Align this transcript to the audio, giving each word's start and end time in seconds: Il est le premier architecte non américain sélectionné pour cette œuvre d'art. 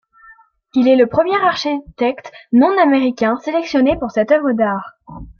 Il 0.73 0.87
est 0.87 0.95
le 0.95 1.05
premier 1.05 1.37
architecte 1.45 2.31
non 2.51 2.75
américain 2.81 3.37
sélectionné 3.37 3.99
pour 3.99 4.09
cette 4.09 4.31
œuvre 4.31 4.51
d'art. 4.51 4.95